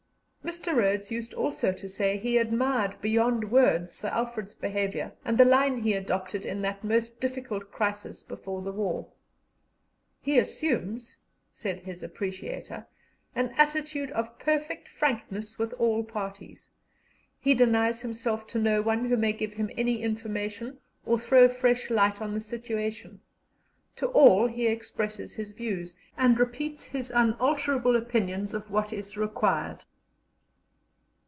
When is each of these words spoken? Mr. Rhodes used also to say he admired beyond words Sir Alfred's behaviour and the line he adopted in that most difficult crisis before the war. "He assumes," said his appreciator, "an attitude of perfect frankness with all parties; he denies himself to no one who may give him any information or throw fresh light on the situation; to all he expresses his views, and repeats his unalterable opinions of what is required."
Mr. 0.43 0.75
Rhodes 0.75 1.11
used 1.11 1.33
also 1.33 1.71
to 1.71 1.87
say 1.87 2.17
he 2.17 2.37
admired 2.37 2.99
beyond 2.99 3.49
words 3.49 3.93
Sir 3.93 4.09
Alfred's 4.09 4.53
behaviour 4.55 5.13
and 5.23 5.37
the 5.37 5.45
line 5.45 5.77
he 5.83 5.93
adopted 5.93 6.43
in 6.45 6.61
that 6.63 6.83
most 6.83 7.21
difficult 7.21 7.71
crisis 7.71 8.21
before 8.23 8.61
the 8.63 8.71
war. 8.71 9.07
"He 10.19 10.37
assumes," 10.39 11.15
said 11.51 11.79
his 11.79 12.01
appreciator, 12.03 12.85
"an 13.35 13.53
attitude 13.55 14.11
of 14.11 14.37
perfect 14.39 14.89
frankness 14.89 15.57
with 15.57 15.71
all 15.73 16.03
parties; 16.03 16.69
he 17.39 17.53
denies 17.53 18.01
himself 18.01 18.45
to 18.47 18.59
no 18.59 18.81
one 18.81 19.05
who 19.05 19.15
may 19.15 19.31
give 19.31 19.53
him 19.53 19.69
any 19.77 20.01
information 20.01 20.79
or 21.05 21.17
throw 21.17 21.47
fresh 21.47 21.89
light 21.89 22.19
on 22.21 22.33
the 22.33 22.41
situation; 22.41 23.21
to 23.95 24.07
all 24.07 24.47
he 24.47 24.67
expresses 24.67 25.35
his 25.35 25.51
views, 25.51 25.95
and 26.17 26.39
repeats 26.39 26.87
his 26.87 27.09
unalterable 27.11 27.95
opinions 27.95 28.53
of 28.53 28.69
what 28.69 28.91
is 28.91 29.15
required." 29.15 29.83